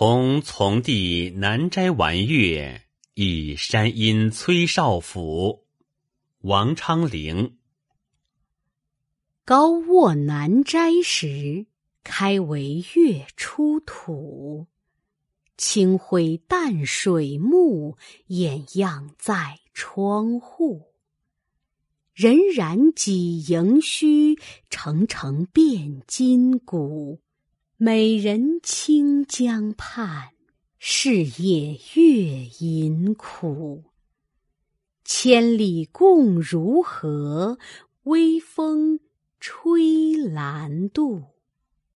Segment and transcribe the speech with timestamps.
[0.00, 2.82] 从从弟南斋玩月，
[3.14, 5.64] 以山阴崔少府。
[6.42, 7.56] 王昌龄。
[9.44, 11.66] 高卧南斋时，
[12.04, 14.68] 开为月出土。
[15.56, 17.96] 清辉淡水木，
[18.28, 20.92] 掩样在窗户。
[22.14, 24.38] 荏苒几盈虚，
[24.70, 27.20] 澄澄变金谷。
[27.80, 30.30] 美人清江畔，
[30.80, 33.84] 是夜月吟苦。
[35.04, 37.56] 千里共如何？
[38.02, 38.98] 微风
[39.38, 41.22] 吹兰渡。